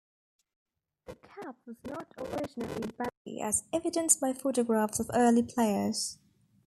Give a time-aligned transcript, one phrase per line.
[1.05, 6.17] The cap was not originally baggy as evidenced by photographs of early players.